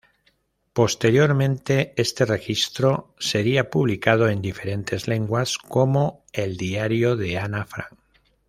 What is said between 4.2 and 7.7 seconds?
en diferentes lenguas como "El diario de Ana